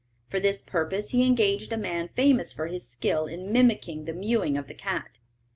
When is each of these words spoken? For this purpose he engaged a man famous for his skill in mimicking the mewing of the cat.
For 0.31 0.39
this 0.39 0.63
purpose 0.63 1.11
he 1.11 1.21
engaged 1.23 1.71
a 1.71 1.77
man 1.77 2.09
famous 2.15 2.51
for 2.51 2.65
his 2.65 2.87
skill 2.87 3.27
in 3.27 3.51
mimicking 3.51 4.05
the 4.05 4.13
mewing 4.13 4.57
of 4.57 4.65
the 4.65 4.73
cat. 4.73 5.19